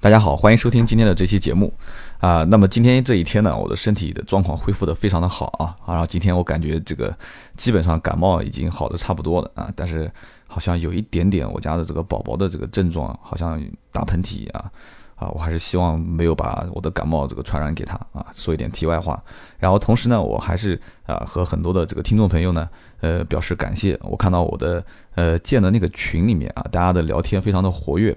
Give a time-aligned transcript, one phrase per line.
[0.00, 1.72] 大家好，欢迎收听今天的这期节目
[2.18, 2.44] 啊。
[2.44, 5.74] 那么今天这一天呢，我的身体的状况恢复的非常的好啊。
[5.88, 7.12] 然后今天我感觉这个
[7.56, 10.08] 基本上感冒已经好的差不多了啊，但是
[10.46, 14.70] 好像有一点点我家的这个宝宝的这个症状，好像打喷嚏啊
[15.16, 18.24] 啊，我还是希望没有把我的感冒这个传染给他啊。
[18.32, 19.20] 说一点题外话，
[19.58, 22.68] 然后同时呢，我还是啊和很多的这个听众朋友呢，
[23.00, 23.98] 呃表示感谢。
[24.04, 24.84] 我看到我的
[25.16, 28.16] 呃建的那个群里面啊，大家的聊天非常的活跃。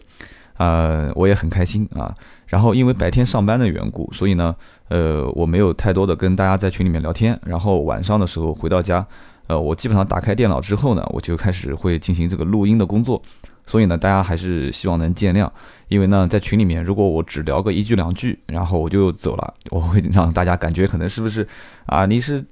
[0.58, 2.14] 呃，我也很开心啊。
[2.48, 4.56] 然后因为白天上班的缘故，所以呢，
[4.90, 7.40] 呃，我没有太多的跟大家在群里面聊天。
[7.46, 9.06] 然后晚上的时候回到家，
[9.48, 13.22] 呃，我基本上打开电脑之后呢，我就开始会进行这个录音的工作。
[13.66, 15.50] 所以呢，大家还是希望能见谅。
[15.88, 21.48] 因为呢，在群里面，如果我只聊个一句两句，然后我就走了，我会让大家感觉可能是不是
[21.86, 22.06] 啊？
[22.06, 22.44] 你是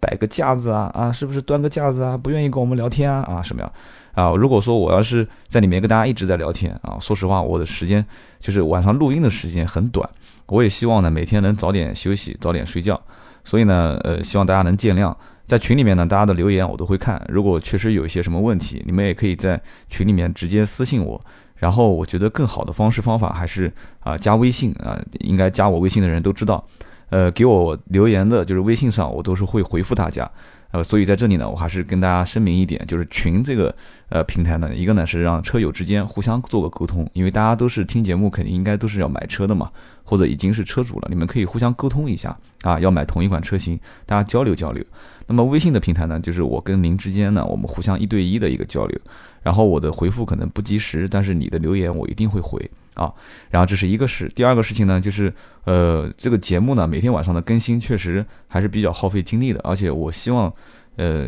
[0.00, 0.90] 摆个架子啊？
[0.94, 2.16] 啊，是不是端个架子啊？
[2.16, 3.20] 不愿意跟我们聊天啊？
[3.28, 3.72] 啊，什么样？
[4.14, 8.04] 啊，如果说我要是在里面跟大家一直在聊天啊，说实话，我的时间
[8.40, 10.08] 就是晚上录音的时间很短。
[10.46, 13.00] 我也希望呢，每天能早点休息，早点睡觉。
[13.42, 15.14] 所以呢，呃，希望大家能见谅。
[15.46, 17.22] 在群里面呢，大家的留言我都会看。
[17.28, 21.20] 如果确实有一些什么问题，你们也可以在群里面直接私信我。
[21.56, 26.64] 然后我觉得更好的方式方法还是啊，加微信啊，应该加我微信的人都知道，
[27.10, 30.30] 呃，给我留言的就是微信上，我都是会回复大家。
[30.74, 33.72] 呃，所以在这里呢，我还是跟大家声明一点，就是群这个
[34.08, 39.70] 呃平台呢，一个呢是让车友之间互相做个沟通，因为大家都是听节目，肯定应该都是要买车的嘛，
[40.02, 44.84] 或者已经是车主了，你们可以互相沟通一下啊，要买同一款车型，大家交流交流。
[45.28, 49.00] 那么微信的平台呢，就是我跟您之间呢，我们互相一对一的一个交流，
[49.44, 52.68] 然后我的回复可能不及时，但是你的留言我一定会回。
[52.94, 53.12] 啊，
[53.50, 55.32] 然后这是一个事，第二个事情呢，就是
[55.64, 60.52] 呃，这个节目呢，每天晚上的更新确实还是比较耗费精力的，而且我希望，
[60.96, 61.26] 呃，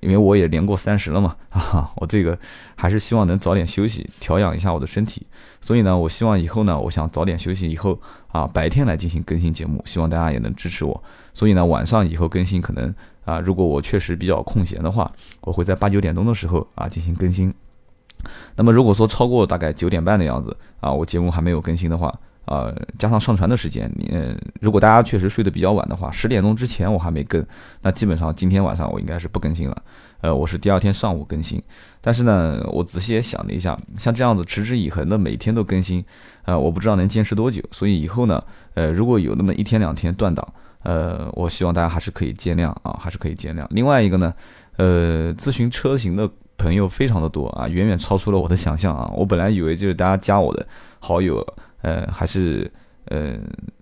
[0.00, 2.36] 因为我也年过三十了嘛， 啊，我这个
[2.74, 5.26] 还是希望能早点休息，调养一下我的身体，
[5.60, 11.02] 所以呢，我希望以后呢，我想早点休息以后啊，白天来进行更新节目，希望大家也能支持我，
[11.32, 12.92] 所以呢，晚上以后更新可能
[13.24, 15.08] 啊，如果我确实比较空闲的话，
[15.42, 17.54] 我会在八九点钟的时候啊进行更新。
[18.56, 22.12] 那么如果说超过大概九点半的样子啊，我节目还没有更新的话，
[22.46, 24.10] 呃，加上上传的时间，你
[24.60, 27.44] 如果大家确实睡得比较晚的话，十点钟之前我还没更，
[27.82, 29.82] 那基本上今天晚上我应该是不更新了。
[30.20, 31.62] 呃，我是第二天上午更新，
[32.00, 36.04] 但是呢，我仔细也想了一下，像这样子持之以恒的每天都更新，
[36.44, 37.62] 呃，我不知道能坚持多久。
[37.70, 38.42] 所以以后呢，
[38.74, 40.46] 呃，如果有那么一天两天断档，
[40.82, 43.64] 呃，我希望大家还是可以见谅啊，还是可以见谅。
[43.70, 44.34] 另外一个呢，
[44.76, 46.28] 呃，咨询车型的。
[46.58, 49.10] 朋友非常的多啊，远远超出了我的想象啊！
[49.16, 50.66] 我本来以为就是大家加我的
[50.98, 51.46] 好友，
[51.80, 52.70] 呃，还是
[53.06, 53.32] 呃，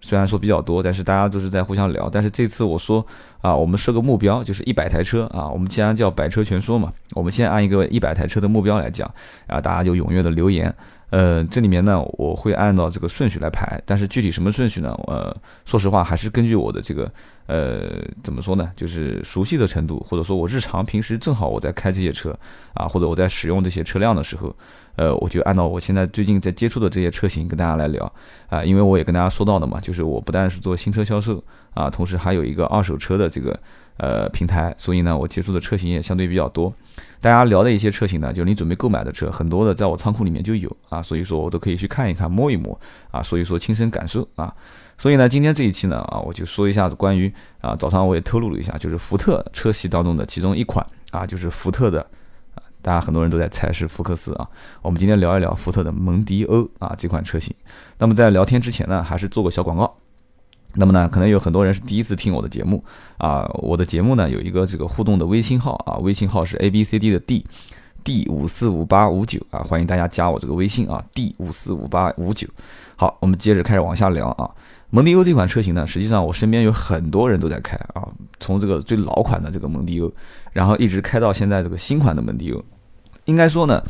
[0.02, 2.08] 虽然说比较多，但是大家都是在互相聊。
[2.08, 3.04] 但是这次我说
[3.40, 5.48] 啊，我们设个目标，就是一百台车啊。
[5.48, 9.10] 我们既然叫百车全说嘛，我们先按一个一百台车的目标来讲，
[9.46, 10.72] 然后大家就踊跃的留言。
[11.10, 14.92] 呃，这里面呢，我会按照这个顺序来排，但是具体什么顺序呢？
[15.06, 15.34] 呃，
[15.64, 17.10] 说实话，还是根据我的这个，
[17.46, 18.70] 呃，怎么说呢？
[18.74, 22.36] 就是熟悉的程度，或者说我日常平时正好我在开这些车
[22.74, 24.54] 啊，或者我在使用这些车辆的时候，
[24.96, 28.12] 呃，我就按照我现在最近在接触的这些车型跟大家来聊
[28.48, 33.58] 啊，因为我也跟大家说到的嘛，就是我不但是做新车销售啊，同时还有一个二手车的这个。
[33.98, 36.72] 呃，平台，所以呢，我接触的车型也相对比较多。
[37.18, 42.78] 大家聊的一些车型呢，就是你准备购买的车，很多的在我仓库里面就有啊，所以说我都可以去看一看、摸一摸
[43.10, 44.54] 啊，所以说亲身感受啊。
[44.98, 52.00] 所以呢，今天这一期呢，啊，我就说一下子关于啊，早上我也透露了一下，就是福特车系当中的其中一款啊，就是福特的
[52.54, 54.46] 啊，大家很多人都在猜是福克斯啊。
[54.82, 57.54] 我们今天聊一聊福特的蒙迪欧啊这款车型。
[57.98, 59.96] 那么在聊天之前呢，还是做个小广告。
[60.76, 62.82] 那么呢，可能有很多人是第一次听我的节目
[63.16, 63.50] 啊。
[63.54, 72.46] 我的节目呢有一个这个互动的微信号啊，微信号是 A B C D 的 D，D 五四五八五九啊，欢迎大家加我这个微信啊，D 五四五八五九。
[72.94, 74.50] 好，我们接着开始往下聊啊。
[74.90, 78.06] 蒙迪欧这款车型呢，实际上我身边有很多人都在开啊，
[78.38, 80.12] 从这个最老款的这个蒙迪欧，
[80.52, 82.62] 然后一直开到现在这个新款的蒙迪欧。
[83.24, 83.82] 应该说呢，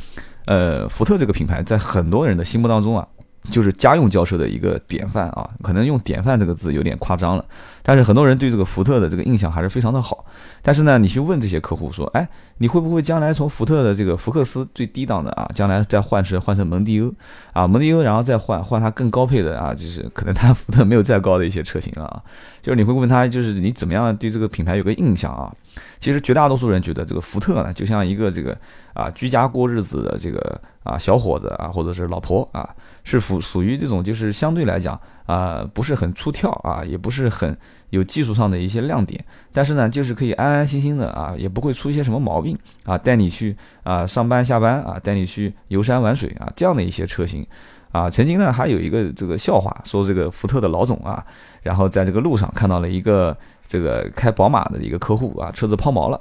[0.46, 3.06] 呃，福特这个品牌在很多人的心目当中啊。
[3.50, 7.44] 就是家用轿车的一个典范啊，可能用“典范”这个字有点夸张了，
[7.88, 10.24] 但是很多人对这个福特的这个印象还是非常的好。
[10.60, 12.28] 但是呢，你去问这些客户说，哎，
[12.58, 17.14] 你会不会将来从福特的这个福克斯最低档的啊，将来再换成换成蒙迪欧
[17.52, 22.20] 啊，蒙迪欧，然后再换换它更高配的啊，就是可能它福特没有再高的一些车型了啊。
[22.60, 25.54] 就是你会问他，就是你怎么样对这个品牌有个印象啊？
[26.00, 28.56] 其实绝大多数人觉得这个福特呢，就像一个这个
[28.94, 32.68] 啊居家过日子的这个啊小伙子啊，或者是老婆啊，
[33.04, 37.56] 是属属于这种就是相对来讲啊不是很出挑啊，也不是很
[37.90, 47.46] 有技术上的一些亮点，但是呢就是可以安安心心的啊，也不会出一些什么毛病啊，带你去啊上班下班啊，带你去游山玩水啊，这样的一些车型。
[47.92, 51.24] 啊，曾经呢还有一个这个笑话，说这个福特的老总啊，
[51.62, 53.34] 然后在这个路上看到了一个
[53.66, 56.20] 这个开宝马的一个客户啊，车子抛锚了。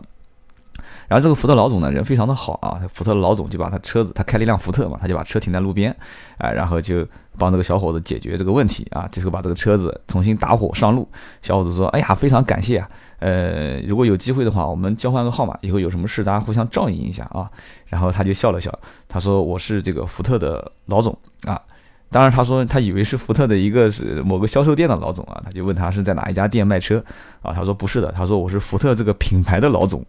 [1.08, 5.96] 然后这个福特老总呢人非常的好啊，福特老总就把他车子，他开了一辆福特嘛，他就把车停在路边，
[6.38, 7.06] 哎，然后就
[7.38, 11.08] 帮这个小伙子解决这个问题啊，最后把这个车子重新打火上路。
[11.42, 17.50] 小伙子说：“哎呀，非常感谢啊，呃，如果有机会的话，我们交换个号码，以后有什么事大家互相照应一下啊。”
[17.88, 18.72] 然后他就笑了笑，
[19.08, 21.16] 他说：“我是这个福特的老总
[21.46, 21.62] 啊。”
[22.12, 27.04] 当然他说他以为是福特的一个是某个销售店的老总啊，他就问他是在哪一家店卖车
[27.42, 27.52] 啊？
[27.54, 30.04] 他说不是的，他说我是福特这个品牌的老总。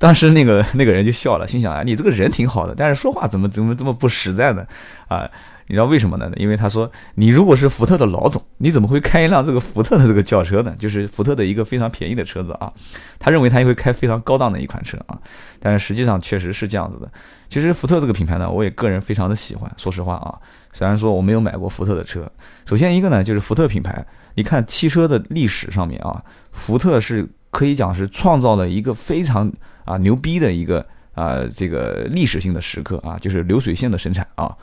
[0.00, 4.66] 当时那个 那个人就笑了，心想啊，你这个人挺好的，但是说话怎么怎么这么不实在呢？
[5.08, 5.30] 啊，
[5.66, 6.32] 你知道为什么呢？
[6.36, 10.74] 因为他说你如果是福特的老总，你怎么会开一辆这个福特的这个轿车呢？
[10.78, 12.72] 就是福特的一个非常便宜的车子啊。
[13.18, 15.18] 他认为他也会开非常高档的一款车啊，
[15.60, 17.06] 但是实际上确实是这样子的。
[17.50, 19.70] 其实福特这个品牌呢，我也个人非常的喜欢。
[19.76, 20.34] 说实话啊，
[20.72, 22.26] 虽然说我没有买过福特的车，
[22.64, 24.02] 首先一个呢就是福特品牌，
[24.34, 29.52] 你看汽车的历史上面啊，福特是可以讲是创造了一个非常。
[29.90, 34.56] 啊，牛逼的一个啊，这个历史性的时刻啊，就是流水线的生产啊，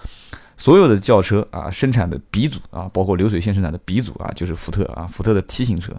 [0.56, 5.92] 所有的轿车啊生产的鼻祖啊，包括流水线生产的鼻祖啊，就是福特啊，福特的 T 型车。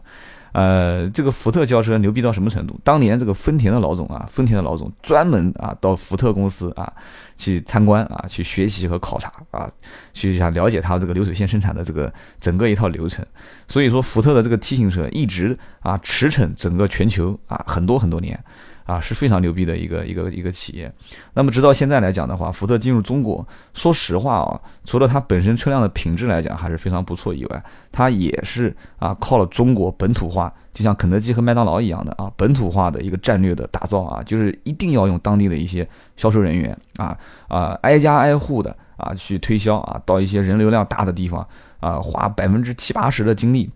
[0.52, 2.80] 呃，这个福特轿车牛逼到什么程度？
[2.82, 6.90] 当年这个丰田的老总啊，丰田的老总专门啊到福特公司啊
[7.36, 9.70] 去参观啊，去学习和考察啊，
[10.14, 12.10] 去想了解它这个流水线生产的这个
[12.40, 13.24] 整个一套流程。
[13.68, 18.42] 所以说，福特的这个 T 型车一直啊驰骋整个全球啊很多很多年。
[18.88, 20.90] 啊，是非常牛逼的一个一个一个企业。
[21.34, 27.62] 那么直到现在来讲的话，福特进入中国，说实话啊，除了它本身车辆的品质来讲还是非常不错以外，
[27.92, 35.86] 它也是啊靠了中国本土化，就像肯德基和麦当劳一样的啊本土化的一个战略的打造啊，就是一定要用当地的一些
[36.16, 37.14] 销售人员啊
[37.46, 41.46] 啊挨家挨户的啊去推销啊，到一些人流量大的地方
[41.80, 43.68] 啊，花百分之七八十的精力。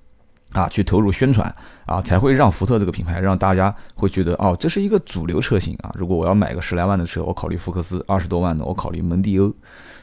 [0.52, 1.54] 啊，去投入宣传
[1.86, 5.90] 啊，才会让福特这个品牌让大家会觉得哦，这是一个主流车型啊。
[5.94, 9.52] 如果我要买个十来万的车，我考虑福克斯；二十多万的，我考虑蒙迪欧。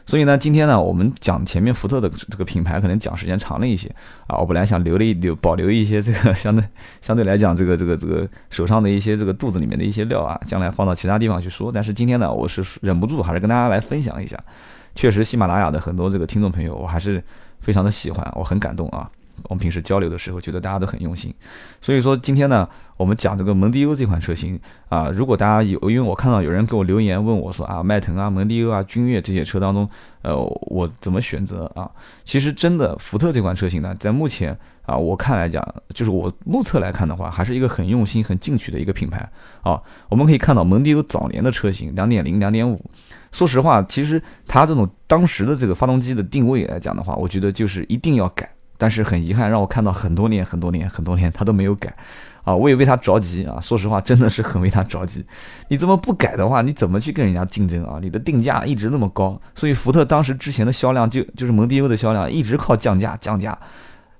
[0.06, 3.88] 所以呢，今天呢，我们讲前面福特的这个品牌，可能讲时间长了一些
[4.26, 4.38] 啊。
[4.40, 6.66] 我本来想留了一留，保留一些这个 相对
[7.00, 11.72] 相对来讲，这个这个这个手上的一些这个肚子里面的一些料啊，将来放到其他地方去说。
[11.72, 14.36] 但是今天呢，我是忍不住，还是跟大家来分享一下。
[14.96, 17.24] 确实，喜马拉雅的很多这个听众朋友，我还是
[17.60, 19.08] 非常的喜欢，我很感动啊。
[19.44, 21.34] 我们平时交流的时候，觉得大家都很用心，
[21.82, 24.60] 所以说今天呢，我们讲这个蒙迪欧这款车型
[24.90, 29.90] 啊，如果大家有，因为我看到有人给我留言问我说啊，迈腾啊、蒙迪欧啊、君越这些车当中，
[30.22, 31.90] 呃，我怎么选择啊？
[32.24, 35.64] 其实真的，福特这款车型呢，在目前啊，我看来讲，
[35.94, 39.30] 就是我目测来看的话，还是一个很用心、很进取的一个品牌
[39.62, 39.82] 啊。
[40.10, 42.84] 我们可以看到蒙迪欧早年的车型，两点零、两点五，
[43.32, 48.50] 说实话，其实它这种当时的这个发动机的定位来讲的话，我觉得就是一定要改。
[48.80, 51.94] 但是很遗憾，让我看到很多年、很多年、很多年，他都没有改，
[52.46, 53.60] 啊，我也为他着急啊！
[53.60, 55.22] 说实话，真的是很为他着急。
[55.68, 58.00] 你这么不改的话，你怎么去跟人家竞争啊？
[58.02, 63.58] 你的定价一直那么高，所以福特当时之前的销量就就是蒙迪欧的销量一直靠降价降价。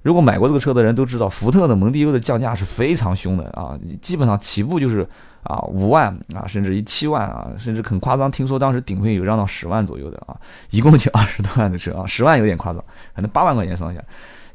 [0.02, 5.08] 如果买过这个车的人都知道，福特的蒙迪欧的降价是非常凶的啊，基本上起步就是
[5.44, 10.36] 啊五万啊，甚至于七万啊，甚至很夸张，听说当时顶配有让到十万左右的啊，
[10.70, 12.84] 一共就二十多万的车啊，十万有点夸张，
[13.14, 14.02] 反正八万块钱上下。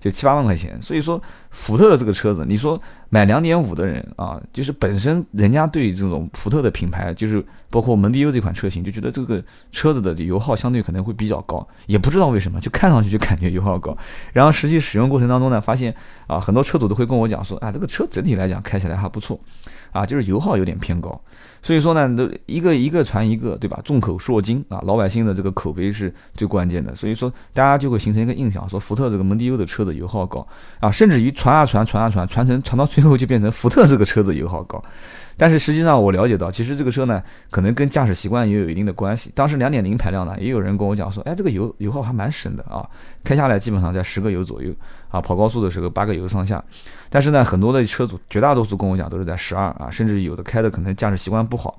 [0.04, 1.18] 就七八万块钱，所以说
[1.48, 9.42] 福特的这个车子，你说买两点五的人啊，就是本身人家对这种福特的品牌，就是包括蒙迪欧这款车型，就觉得这个
[9.72, 13.96] 车子的油耗相对可能会比较高，也不知道为什么，就看上去就感觉油耗高，
[14.34, 15.94] 然后实际使用过程当中呢，发现
[16.26, 19.40] 啊，很多车主都会跟我讲说，啊，这个车整体来讲开起来还不错，
[19.90, 21.18] 啊，就是油耗有点偏高。
[21.64, 23.80] 所以说呢，都一个一个传一个，对吧？
[23.82, 26.94] 众口铄金啊，老百姓的这个口碑是最关键的。
[26.94, 30.46] 所以说，大家就会形成一个印象，说福特这个蒙迪欧的车子油耗高
[30.78, 34.84] 啊，甚至于传啊传，传啊传，传成传到最后就变成福特这个车子油耗高。
[35.36, 39.30] 但是实际上我了解到，其实这个车呢，可能跟驾驶习惯也有一定的关系。
[39.34, 42.88] 当时两点零排量呢，也有人跟我讲说，哎，这个油油耗还蛮省的啊，
[43.22, 44.72] 开下来基本上在十个油左右
[45.08, 46.62] 啊，跑高速的时候八个油上下。
[47.10, 51.78] 但是呢，很多的车主绝大多数跟我讲都是在十二啊，甚至有的开的可能驾驶习惯不好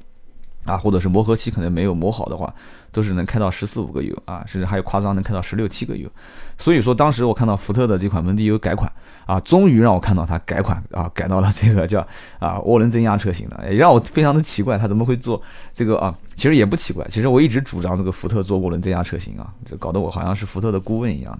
[0.65, 2.53] 啊，或者是磨合期可能没有磨好的话，
[2.91, 6.09] 都是能开到十四五个油啊，甚至还有夸张能开到十六七个油。
[6.57, 8.91] 所以说，当时我看到福特的这款蒙迪欧改款。
[9.25, 11.99] 啊，终于让我看到它改款啊，改到了这个叫
[12.37, 15.41] 啊涡轮增压车型的，也让我非常的奇怪，它怎么会做
[15.73, 16.15] 这个啊？
[16.35, 21.31] 其实也不奇怪，其实我一直主张这个福特做涡轮增压车型啊，这搞得我好像是福特的顾问一样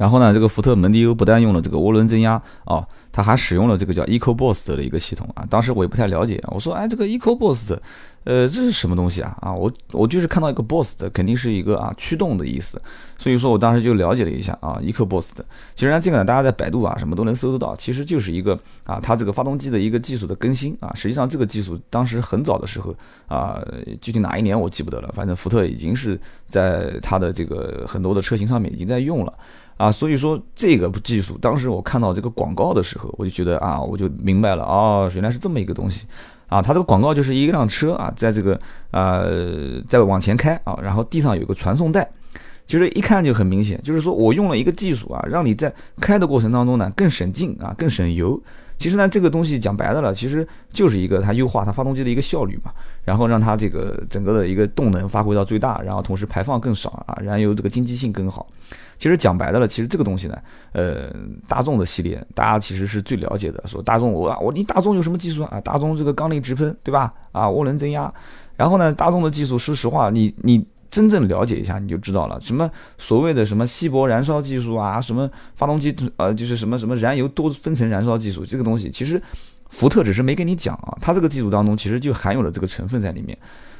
[0.00, 5.44] 然后呢，这个福特蒙迪欧不但用了这个涡轮增压啊，它还使用了这个叫 EcoBoost 的一个系统啊。
[5.50, 7.76] 当时我也不太了解，我说哎，这个 EcoBoost。
[8.24, 9.34] 呃，这是什么东西啊？
[9.40, 12.80] 啊，我我就是看到一个 Boost，，肯定是一个啊驱动的意思，
[13.16, 15.30] 所以说我当时就了解了一下啊，EcoBoost。
[15.74, 18.52] 其实呢，这个呢大家在百度啊什么都能搜得到，其实就是一个
[18.84, 20.92] 啊，它这个发动机的一个技术的更新啊。
[20.94, 22.94] 实际上这个技术当时很早的时候
[23.26, 23.58] 啊，
[24.02, 29.32] 具体哪一年我记不得了，反正福特已经是在它的这个很多的车型上面已经在用了
[29.80, 29.90] 啊。
[29.90, 36.06] 所以说这个技术，当时我看到这个广告的时候，我就觉得啊，我就明白了哦，原来是这么一个东西。
[36.48, 38.58] 啊，它这个广告就是一辆车啊，在这个
[38.90, 42.10] 呃在往前开啊，然后地上有个传送带，
[42.70, 48.40] 其实一看就很明显，就是说我用了一个技术啊，让你在开的过程当中呢更省劲啊，更省油。
[48.78, 52.70] 其实呢，这个东西讲白的了，其实就是一个它优化它发动机的一个效率嘛，
[53.04, 58.46] 然后让它这个整个的一个动能发挥到最大，然后同时排放更少啊，燃油这个经济性更好。
[58.98, 60.38] 其实讲白的了，其实这个东西呢，
[60.70, 61.12] 呃，
[61.48, 63.60] 大众的系列大家其实是最了解的。
[63.66, 65.60] 说大众，我我你大众有什么技术啊？
[65.60, 67.12] 大众这个缸内直喷，对吧？
[67.32, 68.14] 啊，涡轮增压。
[68.56, 72.40] 然后呢，大众的技术，说实话，你你真正了解一下，你就知道了。
[72.40, 72.68] 什么
[72.98, 79.22] 所谓的什么稀薄燃烧技术啊，什么发动机呃，就是什么什么燃油多分层燃烧技术，这个东西其实
[79.68, 83.38] 福特只是没跟你讲啊，它这个技术当中其实就含有了这个成分在里面。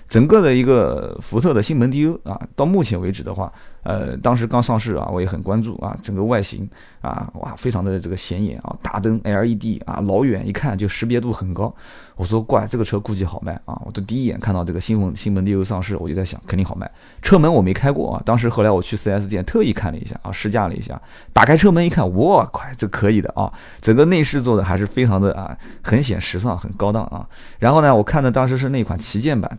[0.09, 3.53] 整个的一个福特的新蒙迪欧啊，到目前为止的话，
[3.85, 6.69] 呃，当时刚上市啊，我也很关注啊，整个外形
[7.01, 11.73] 啊，哇，非常的这个显眼啊，大灯 LED 啊，老远一看就识别度很高。
[12.21, 13.81] 我说怪，这个车估计好卖啊！
[13.87, 16.89] 我都第一眼看到这个新闻新蒙迪欧上市，我就在想，肯定好卖。
[17.23, 21.01] 车门我没开过啊，当时后来我去 4S 店特意看了一下啊，试驾了一下，
[21.33, 23.51] 打开车门一看，我，快，这可以的啊！
[23.81, 27.27] 整个内饰做的还是非常的啊，很显时尚，很高档啊。
[27.59, 29.59] 然后呢，我看的当时是那款旗舰版。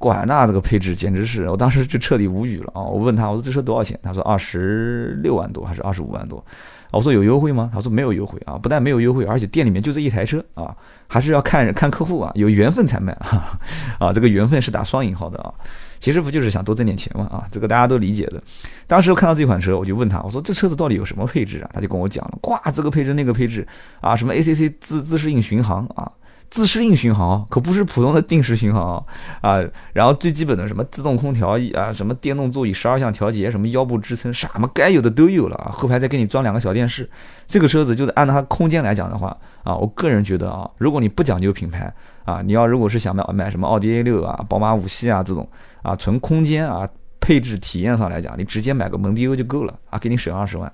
[0.00, 2.82] 哇，那这个配置简直是，我当时就彻底无语了啊！
[2.82, 3.98] 我问他，我说这车多少钱？
[4.00, 6.44] 他说二十六万多还是二十五万多？
[6.92, 7.68] 我说有优惠吗？
[7.74, 10.72] 他说没有优惠啊，不但没有优惠，而且店里面就这一台车啊，
[11.08, 13.58] 还是要看看客户啊，有缘分才卖啊！
[13.98, 15.52] 啊，这个缘分是打双引号的啊，
[15.98, 18.40] 其实不就是想多挣点钱嘛啊，这个大家都理解的。
[18.86, 21.70] 当时我看到这款车，我就问他，我说这车子到底有什么配置啊？
[21.74, 23.66] 他就跟我讲了，哇，这个配置那个配置
[24.00, 26.08] 啊，什么 ACC 自自适应巡航啊。
[26.50, 29.04] 自适应巡航可不是普通的定时巡航
[29.42, 29.62] 啊，
[29.92, 35.70] 然后最基本的什么自动空调啊，什么电动座椅十二项调节，什么腰部支撑，什么该有的都有了啊。
[35.70, 37.08] 后排再给你装两个小电视，
[37.46, 41.92] 这个车子就是按它空间来讲的话啊，我个人觉得啊，如果你不讲究品牌
[42.24, 45.46] 啊，你要如果是想买买什么奥迪 A 六啊、宝马五系啊这种
[45.82, 46.88] 啊，纯空间啊、
[47.20, 50.72] 配置体验上来讲，你直接买个蒙迪欧就够了啊，给你省二十万。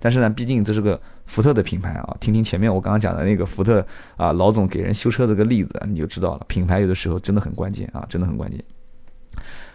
[0.00, 8.60] 但是呢，毕竟这是个福特的品牌啊，听听前面我刚刚讲的那个福特啊老总给人修车这个例子，你就知道了，品牌有的时候真的很关键啊，真的很关键。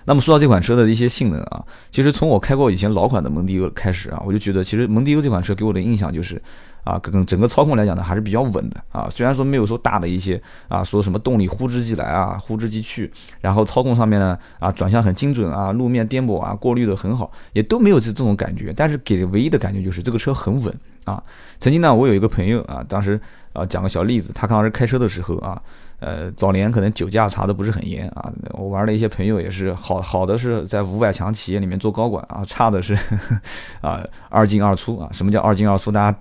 [0.04, 6.42] 那么说到这款车的一些性能啊，其实从我开过以前老款的蒙迪欧开始啊，我就觉得其实蒙迪欧这款车给我的印象就是。
[6.84, 9.08] 啊，跟整个操控来讲呢，还是比较稳的啊。
[9.10, 13.12] 虽然说没有说大的一些啊，说什么动力呼之即来啊，呼之即去，
[13.42, 18.74] 然后操控上面呢啊，转向很精准啊，路面颠簸啊，过滤的很好，也都没有这这种感觉。
[18.75, 20.74] 但是给唯一的感觉就是这个车很稳
[21.06, 21.24] 啊。
[21.60, 23.20] 曾经呢，我有一个朋友啊，当时
[23.54, 25.62] 啊讲个小例子，他当时开车的时候啊。
[26.00, 32.94] 呃，早年可能酒驾查的不是很严啊，我玩的一些朋友也是好好的是在五百强企业里面做高管啊，差的是
[33.80, 35.08] 啊二进二出啊。
[35.13, 35.90] 什么叫二进二出？
[35.94, 36.20] 大家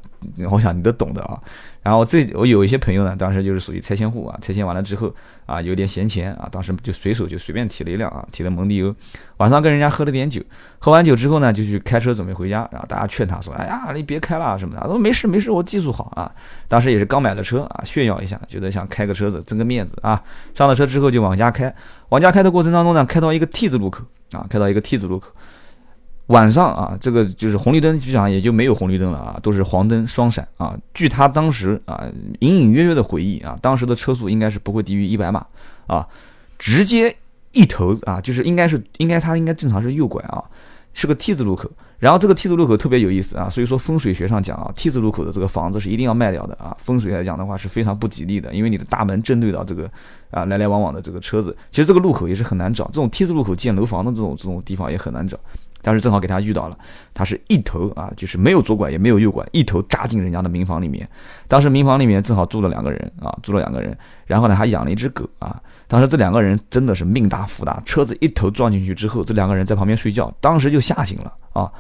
[0.51, 1.41] 我想你都懂的啊。
[1.83, 5.13] 然后这我有一些朋友呢，当时就是属于拆迁户啊，拆迁完了之后
[5.47, 8.95] 啊，有点闲钱啊，当时就随手就随便提了一辆啊，提了蒙迪欧，
[9.39, 10.41] 晚上跟人家喝了点酒，
[10.79, 16.31] 喝完酒之后呢，就去开车准备回家，然后大家劝他说，哎呀，你别开了什么的，他说没事没事，我技术好啊。
[16.69, 20.23] 当时也是刚买了车啊，炫耀一下，觉得想开个车子争个面子啊。
[20.55, 21.75] 上了车之后就往家开，
[22.11, 25.33] 往家开的过程当中呢，开到一个 T 字路口啊，开到一个 T 字路口。
[26.29, 30.75] 晚上啊，这个就是红绿灯基本上也就没有红绿灯了啊，都是黄灯双闪啊。
[30.95, 32.05] 据他当时啊
[32.39, 35.45] 隐隐约约的回忆啊，当时的车速应该是不会低于一百码
[35.87, 36.07] 啊，
[36.59, 37.15] 直接
[37.53, 40.43] 一头啊，就是应该是应该他应该正常是右拐啊，
[40.95, 41.71] 是个 T 字路口。
[41.99, 46.77] 然后这个 T 字路口特别有意思啊，所以说风水学上讲啊，T 字路口的这个房子是一定要卖掉的啊。
[46.81, 49.89] 风水来讲的话是非常不吉利的，因为你的大门正对到这个
[50.33, 55.39] 啊来来往往的这个车子，其实这个路口也是很难找，这种 T 字路口建楼房的这种这种地方也很难找。
[55.83, 56.79] 当时正好给他遇到了，
[57.13, 61.07] 他是一头啊，就是没有左拐也没有右拐，一头扎进人家的民房里面。
[61.49, 65.61] 当时民房里面正好住了两个人啊，住了两个人，然后呢还养了一只狗啊。
[65.89, 71.71] 当时这两个人真的是命大福大，车子一头撞进去之后，这两个人在旁边睡觉，当时就吓醒了啊。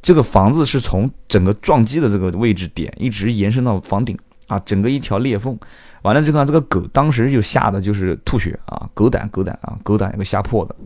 [0.00, 5.58] 这个房子是从整个撞击的这个位置点一直延伸到房顶啊，整个一条裂缝。
[6.02, 10.76] 完了之后，这个狗当时就吓得就是吐血啊，狗胆狗胆啊，狗胆给吓破的。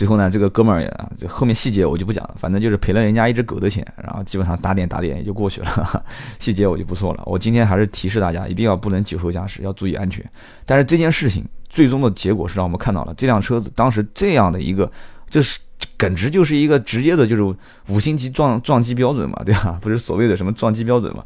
[0.00, 6.04] 最后呢，这个哥们儿啊，这后面细节我就不讲了，反正就是赔了人家一只狗的钱，然后基本上打点打点也就过去了，
[6.40, 7.22] 细节我就不说了。
[7.26, 10.24] 我今天还是提示大家，一定要不能酒后驾驶，要注意安全。
[10.64, 14.90] 但是这件事情最终的结果是让我们看到了这辆车子当时这样的一个，
[15.28, 15.60] 就是
[15.98, 17.42] 耿直就是一个直接的，就是
[17.88, 19.78] 五星级撞撞击标准嘛，对吧？
[19.82, 21.22] 不是所谓的什么撞击标准嘛，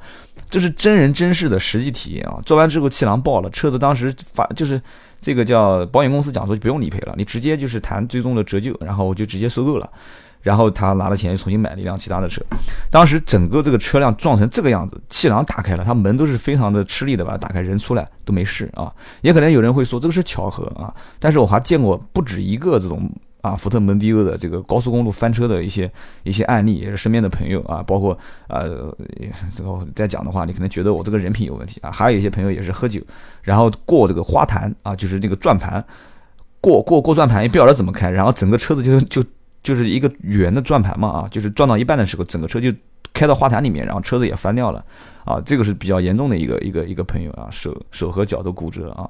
[0.55, 2.39] 这是真人真事的实际体验啊。
[2.47, 4.81] 做完之后气囊爆了，车子当时发就是。
[5.21, 9.91] 这个叫保险公司讲说就不用理赔了，你直接就是谈最终的折旧，然后我就直接收购了，
[10.43, 12.43] 然后他拿了钱又重新买了一辆其他的车。
[12.91, 18.93] 当时整个这个车辆撞成这个样子，气囊打开了，它门都是非常的吃力的把打开，人出来都没事啊。
[19.23, 23.11] 也可能有人会说这个是巧合啊，但是我还见过不止一个这种。
[23.45, 25.91] 啊，福特蒙迪欧的这个高速公路翻车的一些
[26.23, 28.91] 一些案例，也是身边的朋友啊，包括呃，
[29.55, 31.91] 这个再讲的话，你可能觉得我这个人品有问题啊。
[31.91, 33.03] 还有一些朋友也是喝酒，
[33.43, 35.85] 然后过这个花坛啊，就是那个转盘，
[36.63, 39.23] 过过过转盘也不晓得怎么开，然后整个车子就就
[39.63, 42.73] 就是一个圆的转盘嘛啊，就是转到一半的时候，整个车就
[43.13, 44.83] 开到花坛里面，然后车子也翻掉了
[45.27, 49.05] 啊，这个是比较严重的一个一个一个朋友啊，手手和脚都骨折啊。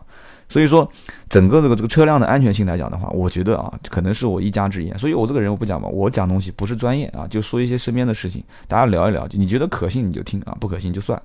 [0.48, 0.88] 所以说，
[1.28, 4.96] 整个这个这个车辆的安全性来讲的话，我觉得啊，可能是我一家之言。
[4.98, 9.26] 所以我这个人我不讲嘛，我讲东西不是专业啊，就说一些身边的事情，大家聊一聊。
[9.32, 11.20] 你觉得可信你就听啊，不可信就算。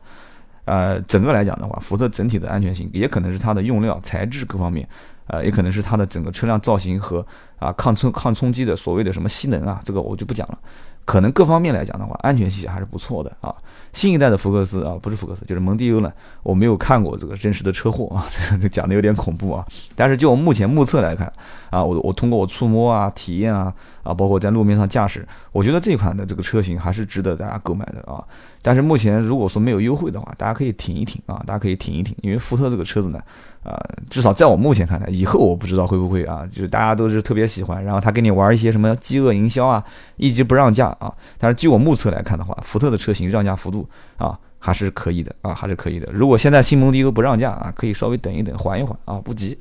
[0.66, 4.88] 呃，整个来讲的话，福特整体的安全性，也可能是它的用料、材质各方面，
[5.28, 7.26] 呃，也可能是它的整个车辆造型和
[7.58, 10.60] 啊抗冲抗冲击的所谓的什么吸能啊，这个我就不讲了。
[11.06, 13.56] 可能各方面来讲的话，安全性还是不错的啊。
[13.94, 16.12] 新一代的福克斯啊，不是福克斯，就是蒙迪欧呢。
[16.44, 18.26] 我没有看过这个真实的车祸啊，
[18.62, 19.66] 这讲的有点恐怖啊。
[19.96, 21.32] 但是就我目前目测来看
[21.70, 23.74] 啊，我我通过我触摸啊、体验啊
[24.10, 28.24] 啊，包括在路面上驾驶，我觉得这款的这个车型还是值得大家购买的啊。
[28.62, 33.20] 但是目前如果说没有优惠的话，大家可以挺一挺啊，大家可以挺一挺，因为福特这个车子呢。
[33.62, 33.78] 啊，
[34.10, 39.84] 至少在我目前看来，以后我不知道会不会啊，就是大家都是特别喜欢，然后他给你玩一些什么饥饿营销啊，
[40.16, 41.14] 一直不让价啊。
[41.38, 43.86] 但是据我目测来看的话，福特的车型让价幅度
[44.16, 46.10] 啊还是可以的啊，还是可以的。
[46.14, 49.58] 如果现在新蒙迪欧不让价啊，可以稍微等一等，缓一缓啊，不急。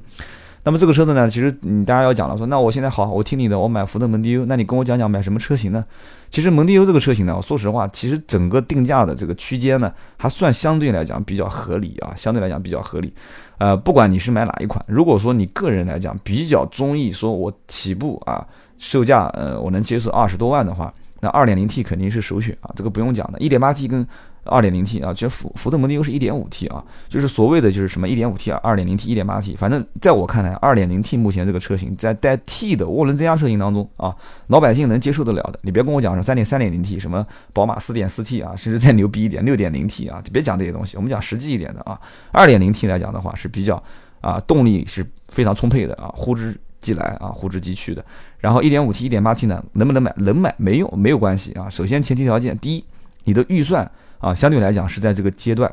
[0.68, 5.82] 那么这个车子呢，其实你大家要讲了，说那我现在好，我听你的，我买福特蒙迪欧，那你跟我讲讲买什么车型呢？
[6.28, 13.10] 其实蒙迪欧这个车型呢，我说实话，其实整个定价的这个区间呢，还算相对来讲比较合理啊，相对来讲比较合理。
[13.56, 24.06] 呃，不管你是买哪一款，如果说你个人来讲比较中意，说我起步啊，售价呃我能接受二十多万的话，那二点零 T 肯定是首选啊，这个不用讲的，一点八 T 跟。
[24.48, 34.14] 二点零 T 啊，其实福福特蒙迪欧是一点五 T 啊，就是所谓的就是什么一点五 T，二点零 T、一点八 T，反正在我看来，二点零 T 目前这个车型在带 T 的涡轮增压车型当中啊，
[34.48, 35.58] 老百姓能接受得了的。
[35.62, 42.00] 你别跟我讲什么三点三点零 T，什么宝马四点四 T 啊，甚至再牛逼一点六点零 T 啊，就别讲这些东西，我们讲实际一点的啊。
[42.32, 43.82] 二点零 T 来讲的话是比较
[44.20, 48.04] 啊动力是非常充沛的啊，呼之即来啊，呼之即去的。
[48.38, 50.14] 然后一点五 T、一点八 T 呢，能不能买？
[50.16, 51.68] 能买没用没有关系啊。
[51.68, 52.84] 首先前提条件，第一，
[53.24, 53.90] 你的预算。
[54.18, 55.72] 啊，相对来讲是在这个阶段，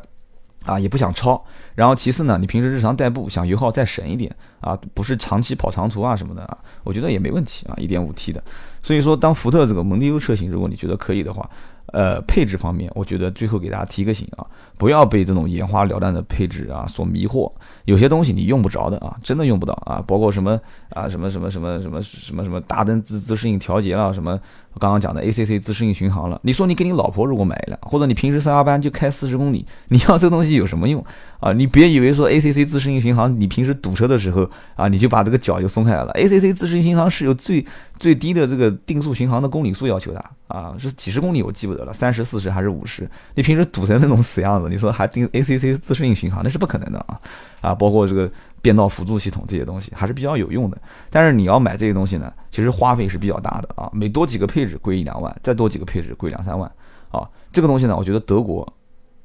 [0.64, 1.44] 啊，也不想超。
[1.76, 8.44] 然后其次呢，你平时日常代步想油耗再省一点啊，不是长期跑长途啊什么的啊，我觉得也没问题啊，一点五 T 的。
[8.82, 11.50] 所以说，当福特这个蒙迪欧车型，如果你觉得可以的话。
[11.94, 17.50] 呃，配置方面，我觉得最后给大家提个醒啊，不要被这种眼花缭乱的配置啊所迷惑。
[17.86, 24.38] 有些东西你用不着的啊，真的用不到啊，包括什么啊，什么什么什么什么什么什么大灯自自适应调节了，什么
[24.76, 26.40] 我刚刚讲的 ACC 自适应巡航了。
[26.44, 31.04] 你说你给你老婆如果买一辆，或者你平时上下班就开四十公里， 你要这东西有什么用
[31.40, 31.54] 啊？
[31.54, 36.12] 你别以为说 ACC 自适应巡航，你平时堵车的时候啊，你就把这个脚就松开了。
[36.14, 37.66] ACC 自适应巡航是有最
[37.98, 40.24] 最低的这个定速巡航的公里数要求的。
[40.48, 43.10] 啊，是几十公里，我记不得了，三十四十还是五十？
[43.34, 47.20] 你平时堵成那种死样子，你说还定 ACC 自适应巡航，那是不可能的啊！
[47.62, 48.30] 啊，包括这个
[48.66, 50.82] 变道辅助系统这些东西还是比较有用的。
[51.12, 56.72] 但是你要买这些东西呢，其实花费是比较大的啊，每多几个配置贵一两万，再多几个配置贵两三万
[57.12, 57.30] 啊。
[57.52, 58.68] 这个东西呢，我觉得德国。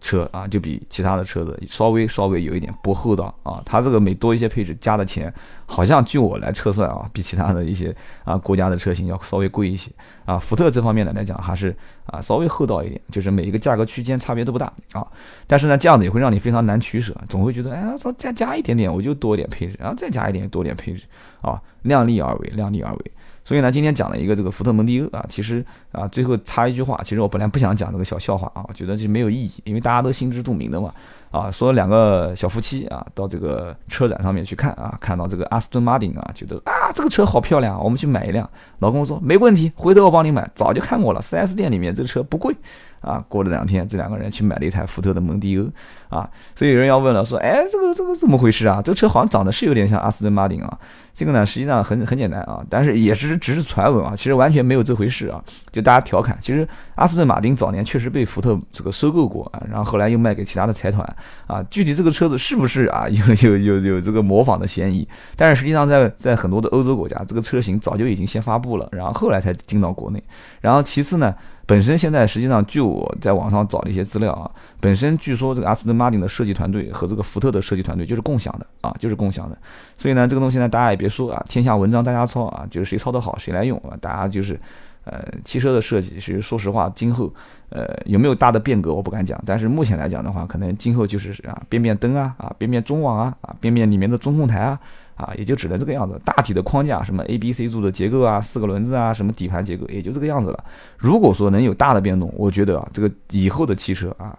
[0.00, 3.62] 车啊，就比其他的车子稍微稍微有一点不厚道啊。
[3.64, 5.32] 它这个每多一些配置加的钱，
[5.66, 9.90] 好像据我来测算啊，比其他的一些啊国家的车型要稍微贵一些
[10.24, 10.38] 啊。
[10.38, 11.74] 福特这方面呢来讲，还是
[12.06, 15.06] 啊稍微厚道一点，就是每一个价格区间差别都不大啊。
[15.46, 21.02] 但是呢，这样子也会让你非常难取舍，总会觉得哎呀，再加一点点我就多一点配置，然后再加一点多点配置
[21.42, 23.12] 啊，量力而为，量力而为。
[23.50, 30.94] 所以呢，今天讲了一个这个福特蒙迪欧啊，其实啊，最后插一句话，其实我本来不想讲这个小笑话啊，我觉得这没有意义，因为大家都心知肚明的嘛。
[31.32, 38.48] 啊，说两个小夫妻啊，到这个车展上面去看啊，看到这个阿斯顿马丁啊，觉得啊，这个车好漂亮，我们去买一辆。
[38.78, 40.48] 老公说没问题，回头我帮你买。
[40.54, 42.54] 早就看过了，4S 店里面这个车不贵。
[43.00, 45.66] 啊，过了两天，这两个人去买了一台福特的蒙迪欧，
[46.08, 48.80] 啊，所以有人要问了，说，哎，这个这个怎么回事啊？
[48.84, 50.78] 这个车好像长得是有点像阿斯顿马丁啊。
[51.12, 55.42] 这个呢，实际上很很简单啊，但是也是只是传闻啊，其实完全没有这回事啊。
[55.72, 61.04] 就大家调侃，其实阿斯顿马丁早年确实被福特这个收购过啊，然后后来又卖给其他的财团
[61.46, 61.62] 啊。
[61.70, 65.06] 具体这个车子是不是啊， 有有有有这个模仿的嫌疑？
[65.36, 70.22] 但是实际上在在很多的欧洲国家，这个车型早就已经先发布了，然后后来才进到国内。
[70.60, 71.34] 然后其次呢？
[71.66, 79.56] 本身现在实际上，就我在网上找了一些资料啊，本身据说这个阿斯顿马丁的设计团队和这个福特的设计团队就是共享的啊，就是共享的。
[79.96, 83.96] 所以呢，这个东西呢，大家也别说啊，天下文章大家抄啊，就是谁抄得好谁来用啊。
[84.00, 84.58] 大家就是，
[85.04, 87.32] 呃，汽车的设计，其实说实话，今后
[87.68, 94.80] 呃有没有大的变革我不敢讲，但是目前来讲的话，可能今后就是啊，变变灯啊，啊，变变中网啊，啊，变变里面的中控台啊。
[95.20, 100.64] 啊，也就只能这个样子，大体的框架，什么 A、B、C 柱的结构啊，四个轮子啊，什么底盘结构，也就这个样子了。
[100.96, 104.34] 如果说能有大的变动，我觉得啊，这个以后的汽车啊，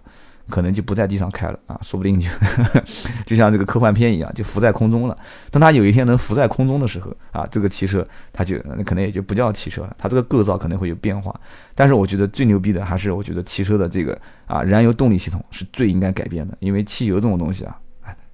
[0.48, 2.28] 可能就不在地上开了啊，说不定就
[3.24, 5.16] 就像这个科幻片一样，就浮在空中了。
[5.52, 11.32] 当它有一天能浮在空中的时候啊，这个汽车它就那可能也就不叫汽车了，它这个构造可能会有变化。
[11.76, 17.76] 但是我觉得最牛逼的还是我觉得汽车的这个啊燃油动力系统是最应该改变的，因为汽油这种东西啊，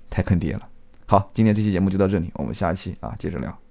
[0.08, 0.62] 太坑爹了。
[1.10, 3.67] 好，今天这期节目就到这里，我们下期啊接着聊。